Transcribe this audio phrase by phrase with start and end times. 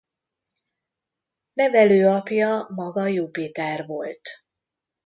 [1.53, 4.29] Nevelőapja maga Jupiter volt.